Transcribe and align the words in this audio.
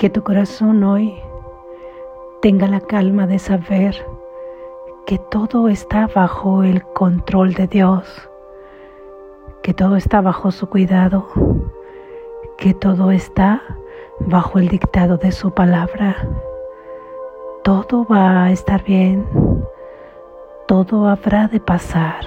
Que 0.00 0.08
tu 0.08 0.22
corazón 0.22 0.82
hoy 0.82 1.14
tenga 2.40 2.66
la 2.66 2.80
calma 2.80 3.26
de 3.26 3.38
saber 3.38 3.94
que 5.04 5.18
todo 5.18 5.68
está 5.68 6.06
bajo 6.06 6.62
el 6.62 6.82
control 6.94 7.52
de 7.52 7.66
Dios, 7.66 8.08
que 9.62 9.74
todo 9.74 9.96
está 9.96 10.22
bajo 10.22 10.52
su 10.52 10.70
cuidado, 10.70 11.26
que 12.56 12.72
todo 12.72 13.10
está 13.10 13.60
bajo 14.20 14.58
el 14.58 14.68
dictado 14.68 15.18
de 15.18 15.32
su 15.32 15.50
palabra. 15.50 16.16
Todo 17.62 18.06
va 18.10 18.44
a 18.44 18.52
estar 18.52 18.82
bien, 18.82 19.26
todo 20.66 21.08
habrá 21.08 21.46
de 21.46 21.60
pasar 21.60 22.24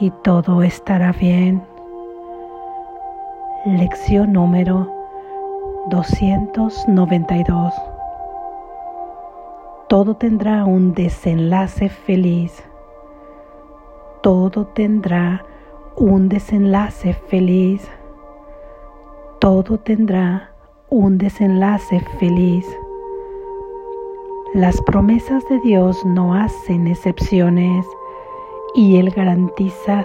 y 0.00 0.10
todo 0.24 0.64
estará 0.64 1.12
bien. 1.12 1.62
Lección 3.64 4.32
número 4.32 4.97
292. 5.88 7.74
Todo 9.88 10.14
tendrá 10.16 10.64
un 10.64 10.92
desenlace 10.92 11.88
feliz. 11.88 12.62
Todo 14.22 14.66
tendrá 14.66 15.44
un 15.96 16.28
desenlace 16.28 17.14
feliz. 17.14 17.88
Todo 19.40 19.78
tendrá 19.78 20.50
un 20.90 21.16
desenlace 21.16 22.00
feliz. 22.18 22.66
Las 24.54 24.80
promesas 24.82 25.42
de 25.48 25.58
Dios 25.60 26.04
no 26.04 26.34
hacen 26.34 26.86
excepciones 26.86 27.86
y 28.74 28.98
Él 28.98 29.10
garantiza 29.10 30.04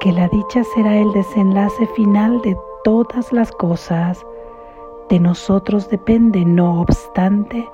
que 0.00 0.12
la 0.12 0.28
dicha 0.28 0.64
será 0.74 0.96
el 0.96 1.12
desenlace 1.12 1.86
final 1.88 2.40
de 2.42 2.56
todas 2.82 3.32
las 3.32 3.52
cosas 3.52 4.24
de 5.08 5.20
nosotros 5.20 5.88
depende, 5.88 6.44
no 6.44 6.80
obstante, 6.80 7.68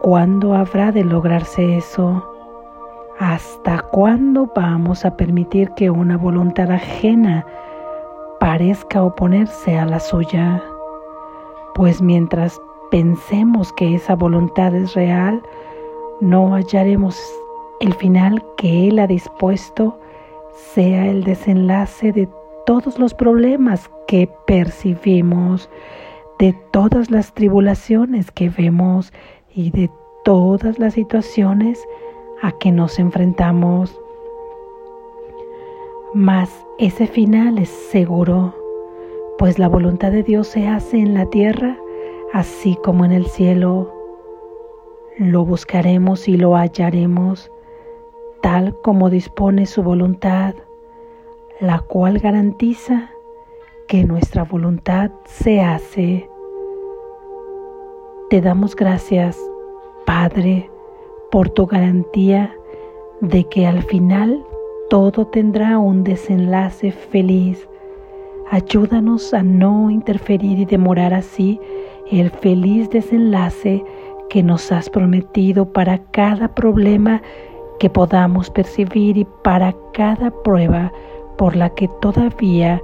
cuándo 0.00 0.54
habrá 0.54 0.92
de 0.92 1.04
lograrse 1.04 1.76
eso. 1.76 2.24
¿Hasta 3.18 3.80
cuándo 3.92 4.50
vamos 4.54 5.04
a 5.04 5.16
permitir 5.16 5.70
que 5.70 5.90
una 5.90 6.16
voluntad 6.16 6.70
ajena 6.70 7.46
parezca 8.40 9.02
oponerse 9.02 9.78
a 9.78 9.86
la 9.86 10.00
suya? 10.00 10.62
Pues 11.74 12.02
mientras 12.02 12.60
pensemos 12.90 13.72
que 13.72 13.94
esa 13.94 14.14
voluntad 14.14 14.74
es 14.74 14.94
real, 14.94 15.42
no 16.20 16.54
hallaremos 16.54 17.18
el 17.80 17.94
final 17.94 18.44
que 18.56 18.88
Él 18.88 18.98
ha 18.98 19.06
dispuesto 19.06 19.98
sea 20.56 21.06
el 21.06 21.24
desenlace 21.24 22.12
de 22.12 22.28
todos 22.64 22.98
los 22.98 23.14
problemas 23.14 23.90
que 24.06 24.28
percibimos 24.46 25.68
de 26.38 26.52
todas 26.70 27.10
las 27.10 27.34
tribulaciones 27.34 28.30
que 28.30 28.48
vemos 28.48 29.12
y 29.54 29.70
de 29.70 29.90
todas 30.24 30.78
las 30.78 30.94
situaciones 30.94 31.82
a 32.42 32.52
que 32.52 32.72
nos 32.72 32.98
enfrentamos. 32.98 33.98
Mas 36.14 36.50
ese 36.78 37.06
final 37.06 37.58
es 37.58 37.68
seguro, 37.68 38.54
pues 39.38 39.58
la 39.58 39.68
voluntad 39.68 40.12
de 40.12 40.22
Dios 40.22 40.48
se 40.48 40.66
hace 40.68 40.98
en 40.98 41.14
la 41.14 41.26
tierra 41.26 41.78
así 42.32 42.76
como 42.82 43.04
en 43.04 43.12
el 43.12 43.26
cielo. 43.26 43.92
Lo 45.18 45.44
buscaremos 45.44 46.28
y 46.28 46.36
lo 46.36 46.54
hallaremos 46.56 47.50
tal 48.42 48.78
como 48.82 49.10
dispone 49.10 49.66
su 49.66 49.82
voluntad, 49.82 50.54
la 51.60 51.80
cual 51.80 52.18
garantiza 52.18 53.10
que 53.88 54.04
nuestra 54.04 54.44
voluntad 54.44 55.10
se 55.24 55.60
hace. 55.60 56.28
Te 58.30 58.40
damos 58.40 58.74
gracias, 58.74 59.38
Padre, 60.04 60.70
por 61.30 61.48
tu 61.50 61.66
garantía 61.66 62.52
de 63.20 63.44
que 63.44 63.66
al 63.66 63.82
final 63.82 64.44
todo 64.90 65.26
tendrá 65.26 65.78
un 65.78 66.04
desenlace 66.04 66.90
feliz. 66.90 67.68
Ayúdanos 68.50 69.32
a 69.34 69.42
no 69.42 69.90
interferir 69.90 70.58
y 70.58 70.64
demorar 70.64 71.14
así 71.14 71.60
el 72.10 72.30
feliz 72.30 72.90
desenlace 72.90 73.84
que 74.28 74.42
nos 74.42 74.70
has 74.72 74.90
prometido 74.90 75.72
para 75.72 75.98
cada 76.10 76.54
problema 76.54 77.22
que 77.78 77.90
podamos 77.90 78.50
percibir 78.50 79.16
y 79.18 79.26
para 79.42 79.74
cada 79.92 80.30
prueba 80.42 80.92
por 81.36 81.54
la 81.54 81.70
que 81.70 81.88
todavía 82.00 82.80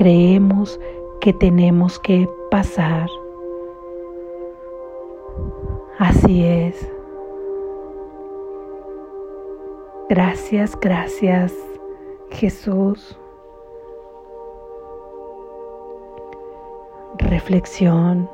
creemos 0.00 0.80
que 1.20 1.34
tenemos 1.34 1.98
que 1.98 2.26
pasar. 2.50 3.06
Así 5.98 6.42
es. 6.42 6.90
Gracias, 10.08 10.74
gracias 10.80 11.54
Jesús. 12.30 13.14
Reflexión. 17.18 18.26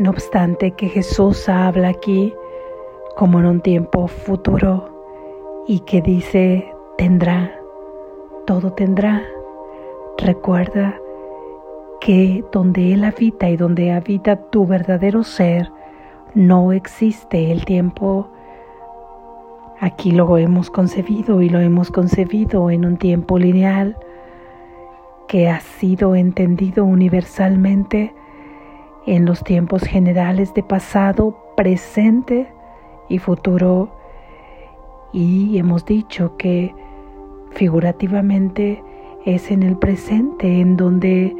No 0.00 0.10
obstante 0.10 0.72
que 0.72 0.88
Jesús 0.88 1.48
habla 1.48 1.90
aquí 1.90 2.34
como 3.14 3.38
en 3.38 3.46
un 3.46 3.60
tiempo 3.60 4.08
futuro 4.08 4.88
y 5.68 5.78
que 5.80 6.02
dice 6.02 6.74
tendrá 6.96 7.57
todo 8.48 8.72
tendrá. 8.72 9.22
Recuerda 10.16 10.98
que 12.00 12.42
donde 12.50 12.94
Él 12.94 13.04
habita 13.04 13.50
y 13.50 13.58
donde 13.58 13.92
habita 13.92 14.36
tu 14.36 14.66
verdadero 14.66 15.22
ser, 15.22 15.70
no 16.34 16.72
existe 16.72 17.52
el 17.52 17.66
tiempo. 17.66 18.30
Aquí 19.80 20.12
lo 20.12 20.38
hemos 20.38 20.70
concebido 20.70 21.42
y 21.42 21.50
lo 21.50 21.60
hemos 21.60 21.90
concebido 21.90 22.70
en 22.70 22.86
un 22.86 22.96
tiempo 22.96 23.38
lineal 23.38 23.98
que 25.26 25.50
ha 25.50 25.60
sido 25.60 26.14
entendido 26.14 26.86
universalmente 26.86 28.14
en 29.04 29.26
los 29.26 29.44
tiempos 29.44 29.82
generales 29.82 30.54
de 30.54 30.62
pasado, 30.62 31.36
presente 31.54 32.50
y 33.10 33.18
futuro. 33.18 33.90
Y 35.12 35.58
hemos 35.58 35.84
dicho 35.84 36.38
que 36.38 36.74
Figurativamente 37.58 38.84
es 39.24 39.50
en 39.50 39.64
el 39.64 39.76
presente 39.76 40.60
en 40.60 40.76
donde 40.76 41.34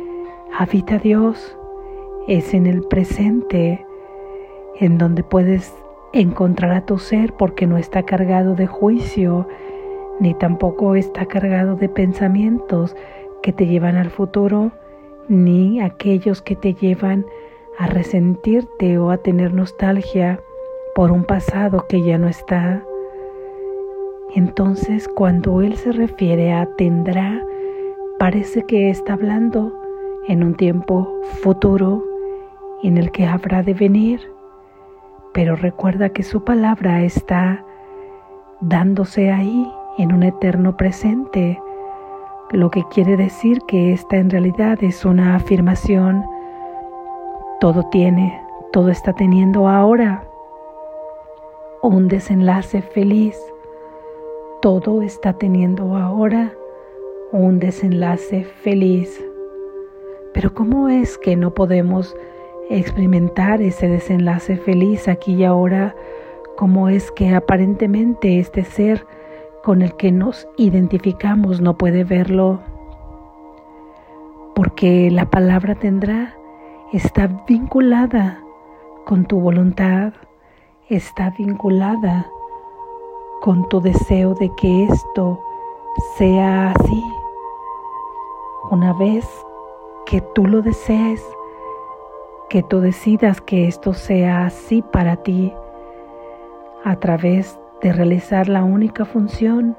habita 0.53 0.99
Dios, 0.99 1.56
es 2.27 2.55
en 2.55 2.67
el 2.67 2.83
presente 2.83 3.87
en 4.81 4.99
donde 4.99 5.23
puedes 5.23 5.73
encontrar 6.12 6.73
a 6.73 6.84
tu 6.84 6.99
ser 6.99 7.34
porque 7.34 7.69
no 7.69 7.78
está 7.78 8.03
cargado 8.03 8.57
de 8.57 8.67
juicio, 8.67 9.47
ni 10.19 10.34
tampoco 10.34 10.97
está 10.97 11.25
cargado 11.27 11.77
de 11.77 11.89
pensamientos 11.89 12.97
que 13.41 13.53
te 13.53 13.69
llevan 13.69 13.95
al 13.95 14.11
futuro, 14.11 14.73
ni 15.28 15.81
aquellos 15.81 16.43
que 16.43 16.57
te 16.57 16.75
llevan 16.75 17.25
a 17.78 17.87
resentirte 17.87 18.99
o 18.99 19.12
a 19.12 19.19
tener 19.19 19.55
nostalgia 19.55 20.41
por 20.97 21.12
un 21.12 21.23
pasado 21.23 21.87
que 21.89 22.03
ya 22.03 22.19
no 22.19 22.27
está. 22.27 22.83
Entonces 24.34 25.09
cuando 25.09 25.62
Él 25.62 25.77
se 25.77 25.93
refiere 25.93 26.53
a 26.53 26.66
tendrá, 26.77 27.43
parece 28.19 28.62
que 28.65 28.91
está 28.91 29.15
hablando 29.15 29.72
en 30.27 30.44
un 30.44 30.55
tiempo 30.55 31.09
futuro 31.43 32.05
en 32.83 32.99
el 32.99 33.11
que 33.11 33.27
habrá 33.27 33.62
de 33.62 33.75
venir, 33.75 34.21
pero 35.33 35.56
recuerda 35.56 36.11
que 36.11 36.22
su 36.22 36.44
palabra 36.44 37.03
está 37.03 37.65
dándose 38.61 39.33
ahí 39.33 39.66
en 39.97 40.12
un 40.12 40.22
eterno 40.22 40.77
presente, 40.77 41.60
lo 42.51 42.71
que 42.71 42.84
quiere 42.91 43.16
decir 43.16 43.59
que 43.66 43.92
esta 43.92 44.16
en 44.16 44.30
realidad 44.30 44.78
es 44.83 45.04
una 45.04 45.36
afirmación. 45.36 46.25
Todo 47.60 47.83
tiene, 47.91 48.41
todo 48.72 48.91
está 48.91 49.13
teniendo 49.13 49.69
ahora 49.69 50.22
un 51.83 52.09
desenlace 52.09 52.83
feliz 52.83 53.36
todo 54.68 55.00
está 55.00 55.32
teniendo 55.32 55.97
ahora 55.97 56.53
un 57.32 57.59
desenlace 57.59 58.44
feliz. 58.44 59.18
Pero 60.34 60.53
¿cómo 60.53 60.91
es 60.91 61.16
que 61.16 61.36
no 61.36 61.54
podemos 61.54 62.15
experimentar 62.68 63.62
ese 63.62 63.88
desenlace 63.88 64.59
feliz 64.59 65.09
aquí 65.09 65.36
y 65.36 65.44
ahora? 65.44 65.97
¿Cómo 66.59 66.91
es 66.91 67.10
que 67.12 67.34
aparentemente 67.34 68.41
este 68.41 68.62
ser 68.62 69.06
con 69.65 69.80
el 69.80 69.97
que 69.97 70.12
nos 70.12 70.47
identificamos 70.59 71.62
no 71.62 71.78
puede 71.78 72.04
verlo? 72.04 72.60
Porque 74.54 75.10
la 75.10 75.30
palabra 75.30 75.76
tendrá 75.76 76.34
está 76.92 77.26
vinculada 77.48 78.42
con 79.06 79.24
tu 79.24 79.41
voluntad, 79.41 80.12
está 80.91 81.30
vinculada 81.38 82.26
con 83.41 83.69
tu 83.69 83.81
deseo 83.81 84.35
de 84.35 84.51
que 84.57 84.85
esto 84.85 85.41
sea 86.17 86.73
así. 86.73 87.05
Una 88.71 88.93
vez 88.93 89.27
que 90.07 90.21
tú 90.21 90.47
lo 90.47 90.63
desees, 90.63 91.25
que 92.49 92.63
tú 92.63 92.81
decidas 92.81 93.41
que 93.41 93.69
esto 93.69 93.95
sea 93.95 94.47
así 94.47 94.83
para 94.83 95.17
ti 95.17 95.53
a 96.85 96.97
través 96.97 97.59
de 97.83 97.93
realizar 97.93 98.49
la 98.49 98.65
única 98.65 99.05
función, 99.05 99.77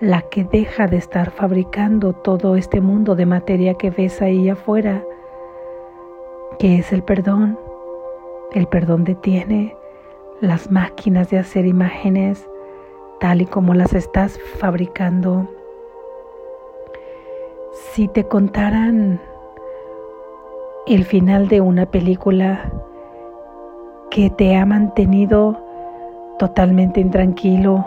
la 0.00 0.22
que 0.22 0.44
deja 0.44 0.86
de 0.86 0.96
estar 0.96 1.30
fabricando 1.30 2.12
todo 2.12 2.56
este 2.56 2.80
mundo 2.80 3.14
de 3.14 3.26
materia 3.26 3.74
que 3.74 3.90
ves 3.90 4.22
ahí 4.22 4.48
afuera, 4.48 5.04
que 6.58 6.78
es 6.78 6.92
el 6.92 7.02
perdón. 7.02 7.58
El 8.52 8.66
perdón 8.66 9.04
detiene 9.04 9.76
las 10.40 10.70
máquinas 10.70 11.30
de 11.30 11.38
hacer 11.38 11.66
imágenes 11.66 12.48
tal 13.22 13.40
y 13.40 13.46
como 13.46 13.72
las 13.72 13.94
estás 13.94 14.36
fabricando. 14.58 15.48
Si 17.72 18.08
te 18.08 18.24
contaran 18.24 19.20
el 20.88 21.04
final 21.04 21.46
de 21.46 21.60
una 21.60 21.86
película 21.86 22.72
que 24.10 24.28
te 24.28 24.56
ha 24.56 24.66
mantenido 24.66 25.56
totalmente 26.40 27.00
intranquilo 27.00 27.84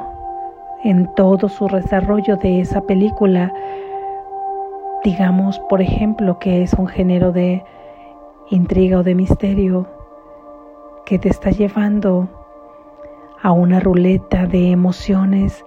en 0.86 1.14
todo 1.16 1.50
su 1.50 1.68
desarrollo 1.68 2.38
de 2.38 2.62
esa 2.62 2.80
película, 2.80 3.54
digamos 5.04 5.60
por 5.68 5.82
ejemplo 5.82 6.40
que 6.40 6.64
es 6.64 6.72
un 6.76 6.88
género 6.88 7.34
de 7.34 7.62
intriga 8.52 9.00
o 9.00 9.04
de 9.04 9.16
misterio 9.16 9.86
que 11.06 11.20
te 11.20 11.28
está 11.28 11.50
llevando 11.50 12.30
a 13.42 13.52
una 13.52 13.80
ruleta 13.80 14.46
de 14.46 14.72
emociones 14.72 15.66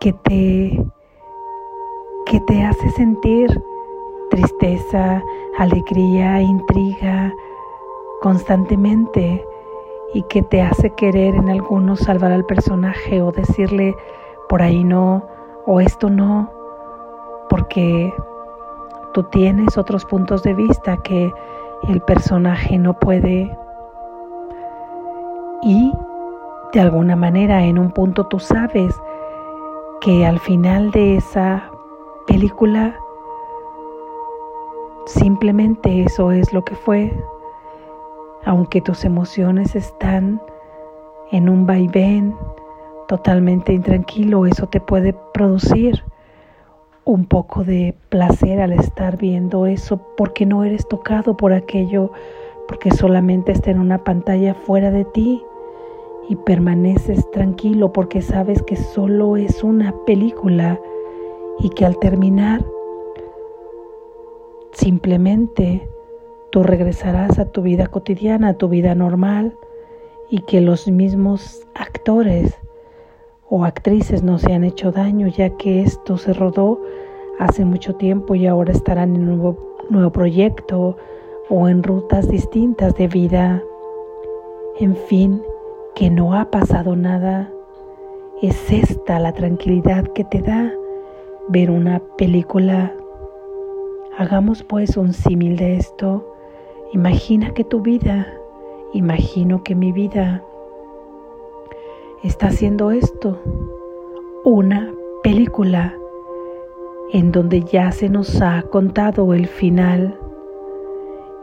que 0.00 0.12
te 0.12 0.84
que 2.26 2.40
te 2.40 2.62
hace 2.62 2.90
sentir 2.90 3.62
tristeza, 4.30 5.22
alegría, 5.58 6.42
intriga 6.42 7.32
constantemente 8.20 9.44
y 10.12 10.22
que 10.24 10.42
te 10.42 10.60
hace 10.60 10.90
querer 10.90 11.34
en 11.34 11.48
algunos 11.48 12.00
salvar 12.00 12.32
al 12.32 12.44
personaje 12.44 13.22
o 13.22 13.32
decirle 13.32 13.94
por 14.48 14.62
ahí 14.62 14.84
no 14.84 15.26
o 15.66 15.80
esto 15.80 16.08
no, 16.08 16.50
porque 17.50 18.12
tú 19.12 19.22
tienes 19.24 19.76
otros 19.76 20.04
puntos 20.04 20.42
de 20.42 20.54
vista 20.54 20.96
que 20.98 21.32
el 21.88 22.00
personaje 22.02 22.78
no 22.78 22.98
puede 22.98 23.54
y 25.62 25.92
de 26.72 26.80
alguna 26.80 27.16
manera 27.16 27.64
en 27.64 27.78
un 27.78 27.90
punto 27.90 28.26
tú 28.26 28.38
sabes 28.38 28.94
que 30.00 30.26
al 30.26 30.38
final 30.38 30.90
de 30.90 31.16
esa 31.16 31.70
película 32.26 32.94
simplemente 35.06 36.02
eso 36.02 36.30
es 36.30 36.52
lo 36.52 36.64
que 36.64 36.74
fue, 36.74 37.12
aunque 38.44 38.80
tus 38.80 39.04
emociones 39.04 39.74
están 39.74 40.40
en 41.32 41.48
un 41.48 41.66
vaivén 41.66 42.36
totalmente 43.08 43.72
intranquilo, 43.72 44.46
eso 44.46 44.66
te 44.66 44.80
puede 44.80 45.14
producir 45.32 46.04
un 47.04 47.24
poco 47.24 47.64
de 47.64 47.96
placer 48.10 48.60
al 48.60 48.72
estar 48.72 49.16
viendo 49.16 49.64
eso 49.64 49.98
porque 50.16 50.44
no 50.44 50.62
eres 50.62 50.86
tocado 50.86 51.38
por 51.38 51.54
aquello, 51.54 52.12
porque 52.68 52.90
solamente 52.90 53.52
está 53.52 53.70
en 53.70 53.80
una 53.80 54.04
pantalla 54.04 54.54
fuera 54.54 54.90
de 54.90 55.06
ti 55.06 55.42
y 56.28 56.36
permaneces 56.36 57.30
tranquilo 57.30 57.92
porque 57.92 58.22
sabes 58.22 58.62
que 58.62 58.76
solo 58.76 59.36
es 59.36 59.64
una 59.64 59.94
película 60.04 60.78
y 61.58 61.70
que 61.70 61.84
al 61.84 61.98
terminar 61.98 62.64
simplemente 64.72 65.88
tú 66.50 66.62
regresarás 66.62 67.38
a 67.38 67.46
tu 67.46 67.62
vida 67.62 67.86
cotidiana, 67.86 68.50
a 68.50 68.54
tu 68.54 68.68
vida 68.68 68.94
normal 68.94 69.56
y 70.30 70.40
que 70.40 70.60
los 70.60 70.88
mismos 70.88 71.66
actores 71.74 72.54
o 73.48 73.64
actrices 73.64 74.22
no 74.22 74.38
se 74.38 74.52
han 74.52 74.64
hecho 74.64 74.92
daño 74.92 75.26
ya 75.28 75.50
que 75.50 75.82
esto 75.82 76.18
se 76.18 76.34
rodó 76.34 76.80
hace 77.38 77.64
mucho 77.64 77.94
tiempo 77.94 78.34
y 78.34 78.46
ahora 78.46 78.72
estarán 78.72 79.16
en 79.16 79.22
un 79.22 79.38
nuevo, 79.38 79.76
nuevo 79.88 80.12
proyecto 80.12 80.96
o 81.48 81.68
en 81.68 81.82
rutas 81.82 82.28
distintas 82.28 82.94
de 82.96 83.08
vida. 83.08 83.62
En 84.80 84.94
fin, 84.94 85.42
que 85.98 86.10
no 86.10 86.34
ha 86.34 86.48
pasado 86.48 86.94
nada. 86.94 87.50
Es 88.40 88.70
esta 88.70 89.18
la 89.18 89.32
tranquilidad 89.32 90.04
que 90.12 90.22
te 90.22 90.40
da 90.40 90.72
ver 91.48 91.72
una 91.72 91.98
película. 92.16 92.94
Hagamos 94.16 94.62
pues 94.62 94.96
un 94.96 95.12
símil 95.12 95.56
de 95.56 95.76
esto. 95.76 96.36
Imagina 96.92 97.52
que 97.52 97.64
tu 97.64 97.80
vida, 97.80 98.32
imagino 98.92 99.64
que 99.64 99.74
mi 99.74 99.90
vida 99.90 100.44
está 102.22 102.46
haciendo 102.46 102.92
esto. 102.92 103.36
Una 104.44 104.94
película 105.24 105.96
en 107.12 107.32
donde 107.32 107.62
ya 107.62 107.90
se 107.90 108.08
nos 108.08 108.40
ha 108.40 108.62
contado 108.70 109.34
el 109.34 109.48
final, 109.48 110.16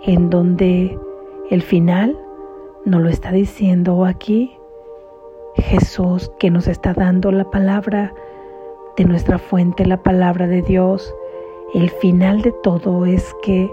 en 0.04 0.30
donde 0.30 0.98
el 1.50 1.62
final 1.62 2.18
no 2.86 3.00
lo 3.00 3.10
está 3.10 3.32
diciendo 3.32 4.06
aquí 4.06 4.56
Jesús 5.56 6.32
que 6.38 6.52
nos 6.52 6.68
está 6.68 6.94
dando 6.94 7.32
la 7.32 7.50
palabra 7.50 8.14
de 8.96 9.06
nuestra 9.06 9.40
fuente, 9.40 9.86
la 9.86 10.04
palabra 10.04 10.48
de 10.48 10.62
Dios. 10.62 11.14
El 11.74 11.90
final 11.90 12.42
de 12.42 12.52
todo 12.52 13.06
es 13.06 13.36
que 13.42 13.72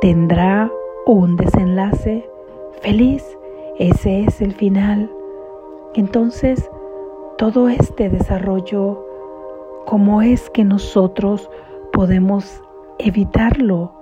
tendrá 0.00 0.70
un 1.06 1.36
desenlace 1.36 2.28
feliz. 2.82 3.24
Ese 3.78 4.24
es 4.24 4.40
el 4.42 4.52
final. 4.52 5.10
Entonces, 5.94 6.70
todo 7.38 7.68
este 7.68 8.10
desarrollo, 8.10 9.02
¿cómo 9.86 10.20
es 10.20 10.50
que 10.50 10.64
nosotros 10.64 11.48
podemos 11.92 12.62
evitarlo? 12.98 13.92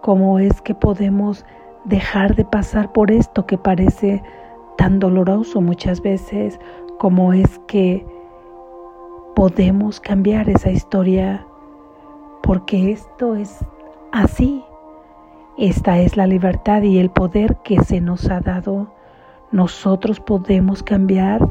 ¿Cómo 0.00 0.38
es 0.38 0.62
que 0.62 0.74
podemos 0.74 1.44
dejar 1.88 2.36
de 2.36 2.44
pasar 2.44 2.92
por 2.92 3.10
esto 3.10 3.46
que 3.46 3.58
parece 3.58 4.22
tan 4.76 4.98
doloroso 4.98 5.60
muchas 5.60 6.00
veces 6.02 6.60
como 6.98 7.32
es 7.32 7.58
que 7.66 8.06
podemos 9.34 10.00
cambiar 10.00 10.48
esa 10.48 10.70
historia 10.70 11.46
porque 12.42 12.92
esto 12.92 13.34
es 13.34 13.64
así. 14.12 14.64
Esta 15.56 15.98
es 15.98 16.16
la 16.16 16.26
libertad 16.26 16.82
y 16.82 16.98
el 16.98 17.10
poder 17.10 17.56
que 17.64 17.82
se 17.82 18.00
nos 18.00 18.30
ha 18.30 18.40
dado. 18.40 18.88
Nosotros 19.50 20.20
podemos 20.20 20.82
cambiar 20.82 21.48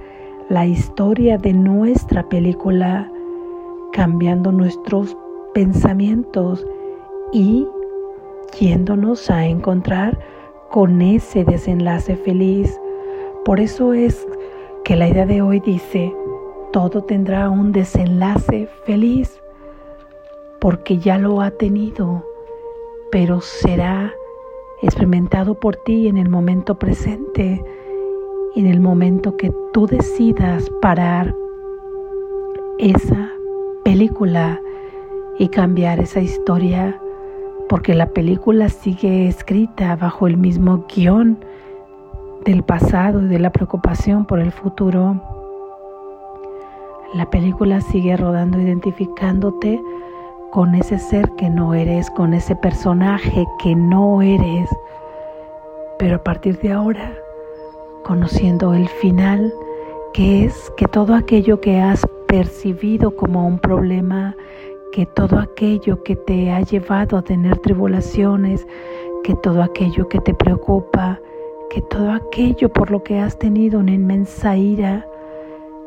la 0.50 0.66
historia 0.66 1.38
de 1.38 1.54
nuestra 1.54 2.28
película 2.30 3.12
cambiando 3.92 4.52
nuestros 4.52 5.18
pensamientos 5.54 6.66
y 7.34 7.68
yéndonos 8.60 9.30
a 9.30 9.46
encontrar 9.46 10.20
con 10.72 11.02
ese 11.02 11.44
desenlace 11.44 12.16
feliz. 12.16 12.80
Por 13.46 13.60
eso 13.60 13.94
es 13.94 14.28
que 14.84 14.96
la 14.96 15.08
idea 15.08 15.26
de 15.26 15.42
hoy 15.42 15.60
dice, 15.60 16.14
todo 16.72 17.04
tendrá 17.04 17.50
un 17.50 17.72
desenlace 17.72 18.68
feliz, 18.86 19.42
porque 20.60 20.98
ya 20.98 21.18
lo 21.18 21.42
ha 21.42 21.52
tenido, 21.52 22.26
pero 23.12 23.42
será 23.42 24.14
experimentado 24.82 25.56
por 25.56 25.76
ti 25.76 26.08
en 26.08 26.18
el 26.18 26.30
momento 26.30 26.78
presente, 26.78 27.64
en 28.56 28.66
el 28.66 28.80
momento 28.80 29.38
que 29.38 29.52
tú 29.74 29.88
decidas 29.88 30.70
parar 30.82 31.36
esa 32.80 33.32
película 33.84 34.62
y 35.40 35.50
cambiar 35.50 36.00
esa 36.00 36.22
historia 36.22 37.00
porque 37.70 37.94
la 37.94 38.08
película 38.08 38.70
sigue 38.70 39.28
escrita 39.28 39.96
bajo 39.96 40.28
el 40.28 40.38
mismo 40.38 40.86
guion 40.94 41.38
del 42.46 42.64
pasado 42.64 43.22
y 43.22 43.28
de 43.28 43.40
la 43.40 43.52
preocupación 43.52 44.26
por 44.26 44.40
el 44.40 44.52
futuro. 44.52 45.22
La 47.14 47.30
película 47.30 47.82
sigue 47.82 48.16
rodando 48.16 48.60
identificándote 48.60 49.82
con 50.52 50.76
ese 50.76 50.98
ser 50.98 51.30
que 51.32 51.50
no 51.50 51.74
eres, 51.74 52.10
con 52.12 52.34
ese 52.34 52.56
personaje 52.56 53.46
que 53.62 53.76
no 53.76 54.22
eres. 54.22 54.70
Pero 56.00 56.18
a 56.18 56.24
partir 56.24 56.58
de 56.60 56.72
ahora, 56.72 57.14
conociendo 58.04 58.74
el 58.74 58.88
final, 58.88 59.54
que 60.14 60.46
es 60.46 60.72
que 60.78 60.88
todo 60.88 61.16
aquello 61.16 61.60
que 61.60 61.82
has 61.82 62.06
percibido 62.28 63.16
como 63.16 63.46
un 63.46 63.60
problema, 63.60 64.36
que 64.92 65.06
todo 65.06 65.40
aquello 65.40 66.04
que 66.04 66.16
te 66.16 66.52
ha 66.52 66.62
llevado 66.62 67.18
a 67.18 67.22
tener 67.22 67.58
tribulaciones, 67.60 68.68
que 69.24 69.36
todo 69.36 69.62
aquello 69.62 70.08
que 70.08 70.20
te 70.20 70.34
preocupa, 70.34 71.20
que 71.70 71.82
todo 71.82 72.12
aquello 72.12 72.70
por 72.70 72.92
lo 72.92 73.04
que 73.04 73.20
has 73.20 73.38
tenido 73.38 73.80
una 73.80 73.92
inmensa 73.92 74.56
ira 74.56 75.06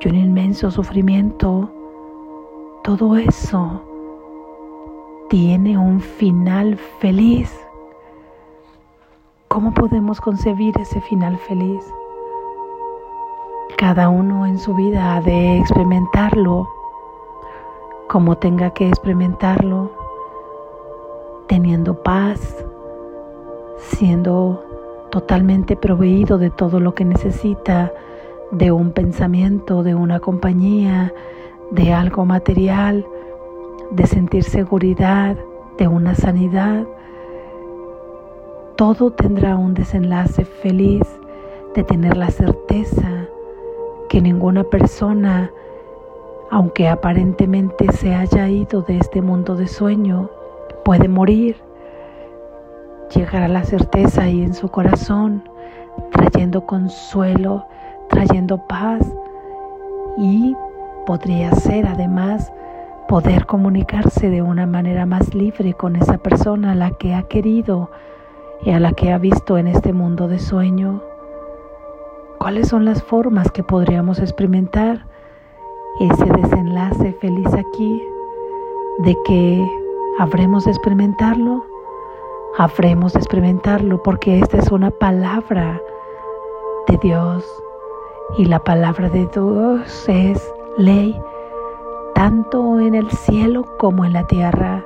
y 0.00 0.08
un 0.08 0.16
inmenso 0.16 0.70
sufrimiento, 0.70 1.70
todo 2.84 3.16
eso 3.16 3.82
tiene 5.28 5.78
un 5.78 6.00
final 6.00 6.76
feliz. 6.98 7.54
¿Cómo 9.48 9.72
podemos 9.74 10.20
concebir 10.20 10.74
ese 10.78 11.00
final 11.02 11.36
feliz? 11.38 11.84
Cada 13.76 14.08
uno 14.08 14.46
en 14.46 14.58
su 14.58 14.74
vida 14.74 15.16
ha 15.16 15.20
de 15.20 15.58
experimentarlo 15.58 16.79
como 18.10 18.38
tenga 18.38 18.70
que 18.70 18.88
experimentarlo, 18.88 19.92
teniendo 21.46 22.02
paz, 22.02 22.66
siendo 23.78 24.64
totalmente 25.12 25.76
proveído 25.76 26.36
de 26.36 26.50
todo 26.50 26.80
lo 26.80 26.92
que 26.92 27.04
necesita, 27.04 27.92
de 28.50 28.72
un 28.72 28.90
pensamiento, 28.90 29.84
de 29.84 29.94
una 29.94 30.18
compañía, 30.18 31.14
de 31.70 31.92
algo 31.92 32.24
material, 32.24 33.06
de 33.92 34.08
sentir 34.08 34.42
seguridad, 34.42 35.36
de 35.78 35.86
una 35.86 36.16
sanidad. 36.16 36.88
Todo 38.74 39.12
tendrá 39.12 39.54
un 39.54 39.72
desenlace 39.72 40.44
feliz 40.44 41.02
de 41.76 41.84
tener 41.84 42.16
la 42.16 42.32
certeza 42.32 43.28
que 44.08 44.20
ninguna 44.20 44.64
persona, 44.64 45.52
aunque 46.50 46.88
aparentemente 46.88 47.90
se 47.92 48.14
haya 48.14 48.48
ido 48.48 48.82
de 48.82 48.98
este 48.98 49.22
mundo 49.22 49.54
de 49.54 49.68
sueño, 49.68 50.28
puede 50.84 51.08
morir. 51.08 51.56
Llegará 53.14 53.48
la 53.48 53.64
certeza 53.64 54.22
ahí 54.22 54.42
en 54.42 54.54
su 54.54 54.68
corazón, 54.68 55.48
trayendo 56.10 56.66
consuelo, 56.66 57.66
trayendo 58.08 58.58
paz 58.66 59.00
y 60.18 60.56
podría 61.06 61.52
ser 61.52 61.86
además 61.86 62.52
poder 63.08 63.46
comunicarse 63.46 64.28
de 64.28 64.42
una 64.42 64.66
manera 64.66 65.06
más 65.06 65.34
libre 65.34 65.74
con 65.74 65.96
esa 65.96 66.18
persona 66.18 66.72
a 66.72 66.74
la 66.76 66.90
que 66.92 67.14
ha 67.14 67.22
querido 67.24 67.90
y 68.62 68.70
a 68.70 68.80
la 68.80 68.92
que 68.92 69.12
ha 69.12 69.18
visto 69.18 69.56
en 69.56 69.68
este 69.68 69.92
mundo 69.92 70.28
de 70.28 70.38
sueño. 70.38 71.02
¿Cuáles 72.38 72.68
son 72.68 72.84
las 72.84 73.02
formas 73.02 73.50
que 73.50 73.62
podríamos 73.62 74.18
experimentar 74.18 75.09
ese 76.00 76.24
desenlace 76.24 77.12
feliz 77.20 77.52
aquí? 77.54 78.02
¿De 79.00 79.16
que 79.24 79.64
habremos 80.18 80.64
de 80.64 80.70
experimentarlo? 80.70 81.64
Habremos 82.58 83.12
de 83.12 83.20
experimentarlo 83.20 84.02
porque 84.02 84.38
esta 84.40 84.58
es 84.58 84.70
una 84.72 84.90
palabra 84.90 85.80
de 86.88 86.96
Dios 86.98 87.44
y 88.38 88.46
la 88.46 88.58
palabra 88.58 89.08
de 89.08 89.26
Dios 89.26 90.08
es 90.08 90.52
ley 90.78 91.20
tanto 92.14 92.80
en 92.80 92.94
el 92.94 93.10
cielo 93.10 93.64
como 93.78 94.04
en 94.04 94.12
la 94.12 94.26
tierra. 94.26 94.84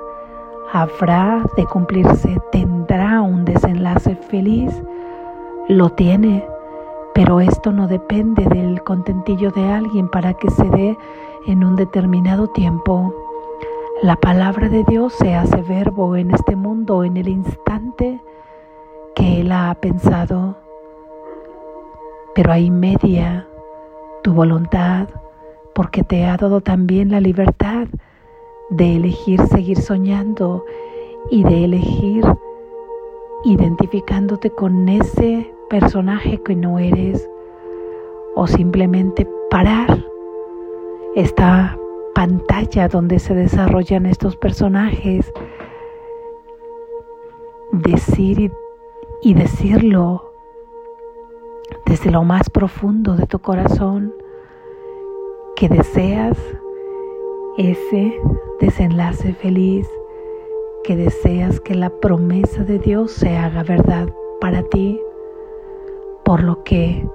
Habrá 0.73 1.45
de 1.57 1.65
cumplirse, 1.67 2.41
tendrá 2.53 3.23
un 3.23 3.45
desenlace 3.45 4.17
feliz, 4.17 4.83
lo 5.69 5.91
tiene, 5.91 6.47
pero 7.15 7.41
esto 7.41 7.73
no 7.73 7.87
depende 7.87 8.45
del 8.45 8.83
contentillo 8.83 9.53
de 9.53 9.71
alguien 9.71 10.09
para 10.09 10.35
que 10.35 10.51
se 10.51 10.65
dé 10.65 10.99
en 11.47 11.65
un 11.65 11.77
determinado 11.77 12.49
tiempo. 12.49 13.15
La 14.03 14.17
palabra 14.17 14.69
de 14.69 14.83
Dios 14.85 15.13
se 15.15 15.35
hace 15.35 15.63
verbo 15.63 16.17
en 16.17 16.33
este 16.33 16.57
mundo 16.57 17.05
en 17.05 17.17
el 17.17 17.29
instante 17.29 18.21
que 19.15 19.41
Él 19.41 19.53
ha 19.53 19.73
pensado, 19.81 20.59
pero 22.35 22.51
ahí 22.53 22.69
media 22.71 23.47
tu 24.25 24.33
voluntad, 24.33 25.09
porque 25.73 26.03
te 26.03 26.25
ha 26.25 26.37
dado 26.37 26.61
también 26.61 27.13
la 27.13 27.21
libertad 27.21 27.87
de 28.71 28.97
elegir 28.97 29.41
seguir 29.43 29.81
soñando 29.81 30.65
y 31.31 31.45
de 31.45 31.65
elegir 31.65 32.25
identificándote 33.45 34.51
con 34.51 34.89
ese 34.89 35.54
personaje 35.69 36.41
que 36.43 36.55
no 36.55 36.79
eres 36.79 37.29
o 38.35 38.47
simplemente 38.47 39.29
parar 39.51 40.05
esta 41.15 41.79
pantalla 42.15 42.89
donde 42.89 43.19
se 43.19 43.35
desarrollan 43.35 44.07
estos 44.07 44.37
personajes, 44.37 45.33
decir 47.73 48.53
y, 49.23 49.35
decirlo 49.35 50.33
desde 51.87 52.11
lo 52.11 52.25
más 52.25 52.51
profundo 52.51 53.15
de 53.15 53.27
tu 53.27 53.39
corazón 53.39 54.13
que 55.57 55.69
deseas 55.69 56.39
ese 57.57 58.21
desenlace 58.61 59.33
feliz, 59.35 59.89
que 60.83 60.97
deseas 60.97 61.61
que 61.61 61.75
la 61.75 61.91
promesa 61.91 62.65
de 62.65 62.79
Dios 62.79 63.13
se 63.13 63.37
haga 63.37 63.63
verdad 63.63 64.09
para 64.41 64.63
ti, 64.65 65.01
por 66.25 66.43
lo 66.43 66.63
que 66.65 67.07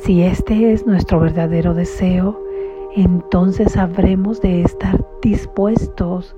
si 0.00 0.22
este 0.22 0.72
es 0.72 0.86
nuestro 0.86 1.20
verdadero 1.20 1.74
deseo, 1.74 2.40
entonces 2.94 3.76
habremos 3.76 4.40
de 4.40 4.62
estar 4.62 5.04
dispuestos 5.22 6.34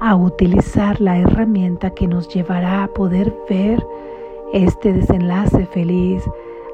a 0.00 0.14
utilizar 0.14 1.00
la 1.00 1.18
herramienta 1.18 1.90
que 1.90 2.06
nos 2.06 2.28
llevará 2.28 2.84
a 2.84 2.88
poder 2.88 3.32
ver 3.48 3.84
este 4.52 4.92
desenlace 4.92 5.66
feliz, 5.66 6.22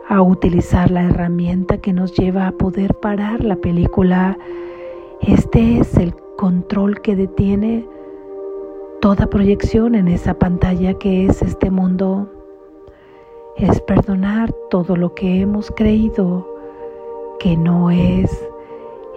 a 0.08 0.20
utilizar 0.20 0.90
la 0.90 1.04
herramienta 1.04 1.78
que 1.78 1.92
nos 1.92 2.12
lleva 2.14 2.48
a 2.48 2.52
poder 2.52 2.94
parar 2.94 3.44
la 3.44 3.56
película. 3.56 4.36
Este 5.20 5.78
es 5.78 5.96
el 5.96 6.14
control 6.36 7.00
que 7.00 7.14
detiene 7.14 7.86
toda 9.00 9.30
proyección 9.30 9.94
en 9.94 10.08
esa 10.08 10.34
pantalla 10.34 10.94
que 10.94 11.26
es 11.26 11.42
este 11.42 11.70
mundo. 11.70 12.28
Es 13.56 13.80
perdonar 13.82 14.52
todo 14.70 14.96
lo 14.96 15.14
que 15.14 15.40
hemos 15.40 15.70
creído 15.70 16.46
que 17.38 17.56
no 17.56 17.90
es. 17.90 18.30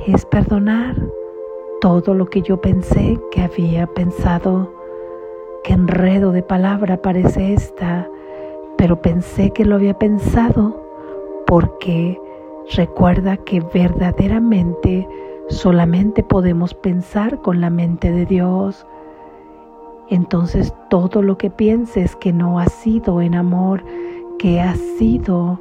Es 0.05 0.25
perdonar 0.25 0.95
todo 1.79 2.13
lo 2.13 2.25
que 2.25 2.41
yo 2.41 2.59
pensé 2.59 3.19
que 3.31 3.41
había 3.41 3.87
pensado. 3.87 4.73
Qué 5.63 5.73
enredo 5.73 6.31
de 6.31 6.43
palabra 6.43 7.01
parece 7.01 7.53
esta, 7.53 8.09
pero 8.77 9.01
pensé 9.01 9.51
que 9.51 9.65
lo 9.65 9.75
había 9.75 9.97
pensado 9.97 10.83
porque 11.47 12.19
recuerda 12.75 13.37
que 13.37 13.61
verdaderamente 13.73 15.07
solamente 15.49 16.23
podemos 16.23 16.73
pensar 16.73 17.41
con 17.41 17.61
la 17.61 17.69
mente 17.69 18.11
de 18.11 18.25
Dios. 18.25 18.85
Entonces 20.09 20.73
todo 20.89 21.21
lo 21.21 21.37
que 21.37 21.49
pienses 21.49 22.15
que 22.15 22.33
no 22.33 22.59
ha 22.59 22.67
sido 22.67 23.21
en 23.21 23.35
amor, 23.35 23.83
que 24.37 24.61
ha 24.61 24.75
sido 24.75 25.59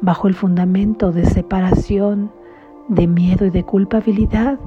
bajo 0.00 0.28
el 0.28 0.34
fundamento 0.34 1.12
de 1.12 1.24
separación, 1.24 2.30
de 2.88 3.06
miedo 3.06 3.46
y 3.46 3.50
de 3.50 3.64
culpabilidad, 3.64 4.58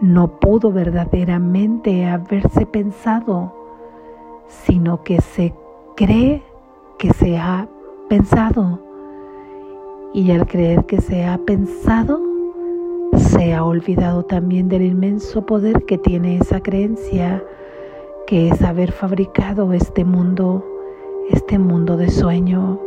no 0.00 0.38
pudo 0.38 0.72
verdaderamente 0.72 2.06
haberse 2.06 2.66
pensado, 2.66 3.54
sino 4.46 5.02
que 5.02 5.20
se 5.20 5.54
cree 5.96 6.42
que 6.98 7.12
se 7.12 7.38
ha 7.38 7.68
pensado. 8.08 8.80
Y 10.12 10.30
al 10.30 10.46
creer 10.46 10.84
que 10.86 11.00
se 11.00 11.24
ha 11.24 11.38
pensado, 11.38 12.20
se 13.16 13.54
ha 13.54 13.64
olvidado 13.64 14.24
también 14.24 14.68
del 14.68 14.82
inmenso 14.82 15.44
poder 15.46 15.84
que 15.84 15.98
tiene 15.98 16.36
esa 16.36 16.60
creencia, 16.60 17.42
que 18.26 18.48
es 18.48 18.62
haber 18.62 18.92
fabricado 18.92 19.72
este 19.72 20.04
mundo, 20.04 20.64
este 21.30 21.58
mundo 21.58 21.96
de 21.96 22.08
sueño. 22.10 22.80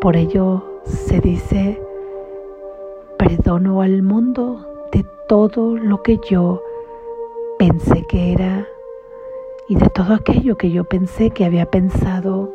Por 0.00 0.16
ello 0.16 0.64
se 0.84 1.20
dice, 1.20 1.80
perdono 3.18 3.82
al 3.82 4.02
mundo 4.02 4.66
de 4.92 5.04
todo 5.28 5.76
lo 5.76 6.02
que 6.02 6.18
yo 6.28 6.62
pensé 7.58 8.04
que 8.08 8.32
era 8.32 8.66
y 9.68 9.74
de 9.74 9.90
todo 9.90 10.14
aquello 10.14 10.56
que 10.56 10.70
yo 10.70 10.84
pensé 10.84 11.30
que 11.30 11.44
había 11.44 11.66
pensado, 11.66 12.52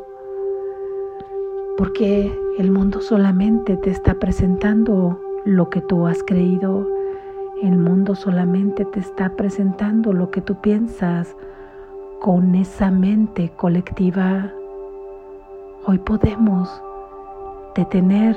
porque 1.76 2.32
el 2.58 2.70
mundo 2.70 3.00
solamente 3.00 3.76
te 3.76 3.90
está 3.90 4.14
presentando 4.14 5.20
lo 5.44 5.68
que 5.70 5.80
tú 5.80 6.06
has 6.06 6.22
creído. 6.22 6.88
El 7.62 7.78
mundo 7.78 8.14
solamente 8.14 8.84
te 8.84 9.00
está 9.00 9.36
presentando 9.36 10.12
lo 10.12 10.30
que 10.30 10.40
tú 10.40 10.60
piensas 10.60 11.36
con 12.20 12.54
esa 12.54 12.90
mente 12.90 13.52
colectiva. 13.56 14.52
Hoy 15.86 15.98
podemos 15.98 16.82
detener 17.74 18.34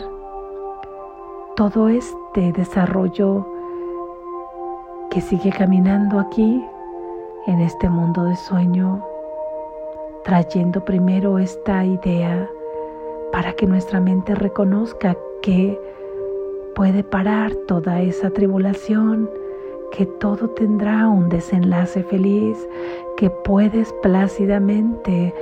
todo 1.56 1.88
este 1.88 2.51
desarrollo 2.51 3.48
que 5.10 5.22
sigue 5.22 5.51
caminando 5.51 6.20
aquí 6.20 6.62
en 7.46 7.62
este 7.62 7.88
mundo 7.88 8.25
de 8.25 8.36
sueño, 8.36 9.01
trayendo 10.25 10.84
primero 10.84 11.39
esta 11.39 11.86
idea 11.86 12.50
para 13.32 13.54
que 13.54 13.66
nuestra 13.66 14.01
mente 14.01 14.36
reconozca 14.36 15.16
que 15.42 15.80
puede 16.75 17.01
parar 17.01 17.56
toda 17.66 18.01
esa 18.01 18.30
tribulación, 18.30 19.30
que 19.94 20.06
todo 20.06 20.50
tendrá 20.50 21.08
un 21.08 21.30
desenlace 21.30 22.04
feliz, 22.04 22.58
que 23.16 23.30
puedes 23.30 23.94
plácidamente 24.04 25.34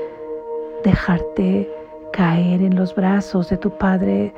dejarte 0.83 1.67
caer 2.15 2.61
en 2.61 2.77
los 2.77 2.95
brazos 2.95 3.49
de 3.49 3.57
tu 3.57 3.71
Padre, 3.71 4.33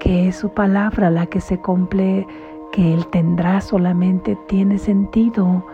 que 0.00 0.26
es 0.26 0.36
su 0.36 0.48
palabra 0.48 1.10
la 1.10 1.26
que 1.26 1.40
se 1.40 1.60
cumple, 1.60 2.26
que 2.72 2.92
Él 2.92 3.06
tendrá 3.06 3.60
solamente 3.60 4.36
tiene 4.48 4.78
sentido 4.78 5.64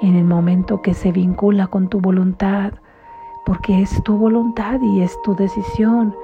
en 0.00 0.16
el 0.16 0.24
momento 0.24 0.80
que 0.80 0.94
se 0.94 1.12
vincula 1.12 1.66
con 1.66 1.88
tu 1.88 2.00
voluntad, 2.00 2.72
porque 3.44 3.82
es 3.82 4.02
tu 4.04 4.16
voluntad 4.16 4.80
y 4.80 5.02
es 5.02 5.20
tu 5.20 5.34
decisión. 5.34 6.16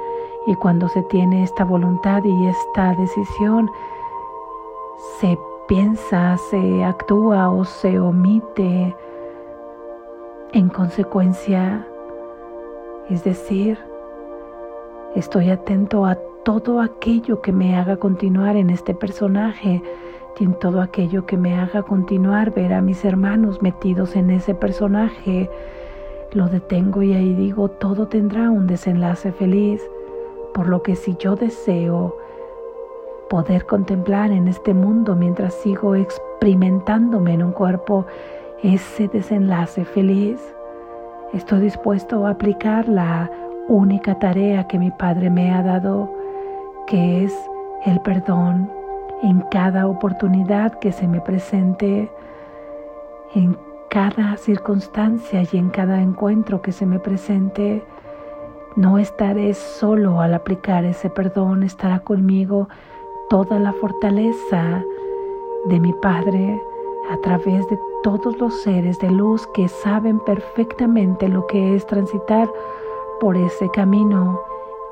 Y 0.47 0.54
cuando 0.54 0.88
se 0.88 1.02
tiene 1.02 1.42
esta 1.42 1.64
voluntad 1.64 2.25
y 2.25 2.47
esta 2.47 2.95
decisión, 2.95 3.71
se 5.21 5.38
piensa, 5.66 6.38
se 6.50 6.83
actúa 6.83 7.50
o 7.50 7.66
se 7.66 8.00
omite 8.00 8.97
en 10.52 10.71
consecuencia. 10.71 11.87
Es 13.11 13.23
decir, 13.23 13.78
estoy 15.14 15.50
atento 15.50 16.04
a 16.04 16.16
todo 16.44 16.80
aquello 16.80 17.40
que 17.40 17.52
me 17.52 17.76
haga 17.76 17.96
continuar 17.96 18.56
en 18.56 18.70
este 18.70 18.94
personaje, 18.94 19.82
en 20.40 20.54
todo 20.54 20.80
aquello 20.80 21.26
que 21.26 21.36
me 21.36 21.58
haga 21.58 21.82
continuar, 21.82 22.52
ver 22.52 22.72
a 22.72 22.80
mis 22.80 23.04
hermanos 23.04 23.60
metidos 23.60 24.16
en 24.16 24.30
ese 24.30 24.54
personaje. 24.54 25.50
Lo 26.32 26.48
detengo 26.48 27.02
y 27.02 27.14
ahí 27.14 27.34
digo, 27.34 27.68
todo 27.68 28.08
tendrá 28.08 28.50
un 28.50 28.66
desenlace 28.66 29.32
feliz, 29.32 29.82
por 30.54 30.68
lo 30.68 30.82
que 30.82 30.96
si 30.96 31.16
yo 31.16 31.36
deseo 31.36 32.16
poder 33.28 33.66
contemplar 33.66 34.30
en 34.30 34.48
este 34.48 34.72
mundo 34.72 35.14
mientras 35.14 35.54
sigo 35.54 35.94
experimentándome 35.94 37.34
en 37.34 37.42
un 37.42 37.52
cuerpo 37.52 38.06
ese 38.62 39.08
desenlace 39.08 39.84
feliz, 39.84 40.40
estoy 41.32 41.60
dispuesto 41.60 42.26
a 42.26 42.30
aplicar 42.30 42.88
la 42.88 43.30
única 43.68 44.18
tarea 44.18 44.66
que 44.66 44.78
mi 44.78 44.90
Padre 44.90 45.30
me 45.30 45.52
ha 45.52 45.62
dado, 45.62 46.10
que 46.87 47.25
es 47.25 47.50
el 47.84 48.00
perdón 48.00 48.70
en 49.22 49.40
cada 49.50 49.87
oportunidad 49.87 50.78
que 50.78 50.90
se 50.90 51.06
me 51.06 51.20
presente, 51.20 52.10
en 53.34 53.56
cada 53.90 54.37
circunstancia 54.37 55.42
y 55.50 55.56
en 55.56 55.70
cada 55.70 56.00
encuentro 56.00 56.62
que 56.62 56.72
se 56.72 56.87
me 56.87 56.98
presente. 56.98 57.84
No 58.76 58.98
estaré 58.98 59.54
solo 59.54 60.20
al 60.20 60.34
aplicar 60.34 60.84
ese 60.84 61.10
perdón, 61.10 61.62
estará 61.62 62.00
conmigo 62.00 62.68
toda 63.28 63.58
la 63.58 63.72
fortaleza 63.72 64.82
de 65.66 65.80
mi 65.80 65.92
Padre 65.94 66.60
a 67.10 67.16
través 67.18 67.68
de 67.68 67.78
todos 68.02 68.38
los 68.38 68.62
seres 68.62 68.98
de 69.00 69.10
luz 69.10 69.46
que 69.48 69.68
saben 69.68 70.20
perfectamente 70.20 71.28
lo 71.28 71.46
que 71.46 71.75
es 71.75 71.87
transitar 71.87 72.48
por 73.20 73.37
ese 73.37 73.68
camino 73.70 74.40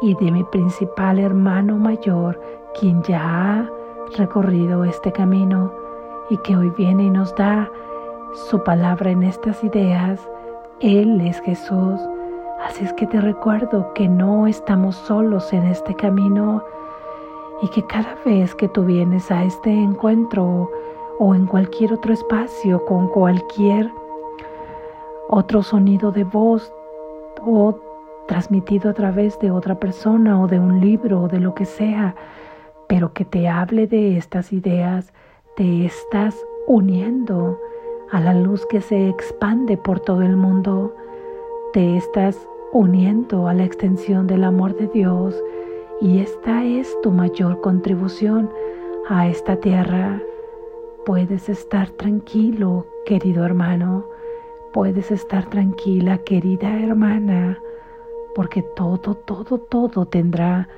y 0.01 0.15
de 0.15 0.31
mi 0.31 0.45
principal 0.45 1.19
hermano 1.19 1.77
mayor, 1.77 2.41
quien 2.79 3.03
ya 3.03 3.21
ha 3.23 3.71
recorrido 4.17 4.85
este 4.85 5.13
camino 5.13 5.73
y 6.31 6.37
que 6.39 6.57
hoy 6.57 6.71
viene 6.71 7.05
y 7.05 7.11
nos 7.11 7.35
da 7.35 7.71
su 8.51 8.63
palabra 8.63 9.11
en 9.11 9.23
estas 9.23 9.63
ideas. 9.65 10.21
Él 10.81 11.21
es 11.21 11.41
Jesús. 11.41 12.01
Así 12.65 12.85
es 12.85 12.93
que 12.95 13.07
te 13.07 13.21
recuerdo 13.21 13.93
que 13.95 14.09
no 14.09 14.47
estamos 14.47 14.97
solos 14.97 15.53
en 15.53 15.65
este 15.65 15.95
camino 15.95 16.63
y 17.63 17.69
que 17.69 17.85
cada 17.87 18.17
vez 18.25 18.55
que 18.55 18.69
tú 18.69 18.85
vienes 18.85 19.31
a 19.31 19.45
este 19.45 19.71
encuentro 19.71 20.71
o 21.19 21.35
en 21.35 21.47
cualquier 21.47 21.95
otro 21.95 22.13
espacio 22.13 22.85
con 22.85 23.09
cualquier 23.09 23.91
otro 25.29 25.63
sonido 25.63 26.13
de 26.13 26.25
voz 26.25 26.73
o 27.45 27.75
transmitido 28.27 28.91
a 28.91 28.95
través 28.95 29.39
de 29.41 29.51
otra 29.51 29.79
persona 29.79 30.41
o 30.41 30.47
de 30.47 30.59
un 30.59 30.81
libro 30.81 31.23
o 31.23 31.29
de 31.29 31.41
lo 31.41 31.55
que 31.55 31.65
sea, 31.65 32.15
pero 32.89 33.13
que 33.13 33.25
te 33.25 33.49
hable 33.49 33.87
de 33.87 34.17
estas 34.17 34.53
ideas, 34.53 35.13
te 35.57 35.87
estás 35.87 36.37
uniendo 36.67 37.59
a 38.11 38.21
la 38.21 38.35
luz 38.35 38.65
que 38.67 38.81
se 38.81 39.09
expande 39.09 39.77
por 39.77 40.01
todo 40.01 40.23
el 40.23 40.37
mundo, 40.37 40.95
te 41.73 41.97
estás 41.97 42.49
uniendo 42.73 43.49
a 43.49 43.55
la 43.55 43.65
extensión 43.65 44.27
del 44.27 44.45
amor 44.45 44.77
de 44.77 44.87
Dios 44.89 45.35
y 46.01 46.19
esta 46.19 46.65
es 46.65 46.95
tu 47.03 47.11
mayor 47.11 47.61
contribución 47.61 48.51
a 49.09 49.29
esta 49.29 49.57
tierra. 49.57 50.21
Puedes 51.05 51.49
estar 51.49 51.91
tranquilo, 51.91 52.87
querido 53.05 53.45
hermano, 53.45 54.05
puedes 54.73 55.11
estar 55.11 55.49
tranquila, 55.49 56.19
querida 56.19 56.79
hermana, 56.81 57.59
porque 58.37 58.61
todo, 58.63 59.15
todo, 59.15 59.57
todo 59.57 60.05
tendrá 60.05 60.69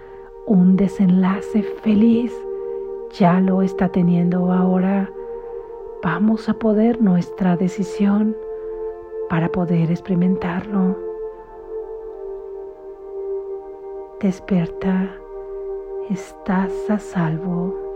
un 0.47 0.77
desenlace 0.77 1.65
feliz. 1.83 2.33
Ya 3.19 3.41
lo 3.41 3.63
está 3.63 3.89
teniendo 3.89 4.53
ahora. 4.53 5.11
Vamos 6.01 6.49
a 6.49 6.55
poder 6.55 7.03
nuestra 7.03 7.57
decisión 7.57 8.37
para 9.29 9.49
poder 9.49 9.91
experimentarlo. 9.91 10.97
Despierta, 14.21 15.13
estás 16.11 16.73
a 16.89 17.01
salvo. 17.01 17.88